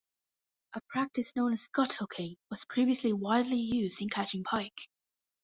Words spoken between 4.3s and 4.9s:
pike.